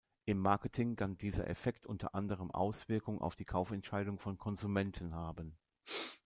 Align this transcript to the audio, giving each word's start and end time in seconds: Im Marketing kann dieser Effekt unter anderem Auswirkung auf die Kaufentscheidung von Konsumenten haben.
Im 0.25 0.39
Marketing 0.39 0.95
kann 0.95 1.15
dieser 1.19 1.45
Effekt 1.47 1.85
unter 1.85 2.15
anderem 2.15 2.49
Auswirkung 2.49 3.21
auf 3.21 3.35
die 3.35 3.45
Kaufentscheidung 3.45 4.17
von 4.17 4.39
Konsumenten 4.39 5.13
haben. 5.13 5.55